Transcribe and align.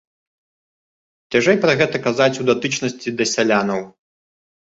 Цяжэй 1.33 1.57
пра 1.65 1.75
гэта 1.81 1.97
казаць 2.07 2.31
у 2.43 2.47
датычнасці 2.49 3.09
да 3.19 3.25
сялянаў. 3.35 3.81